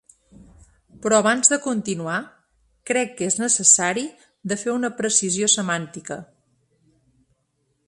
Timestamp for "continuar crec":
1.65-3.13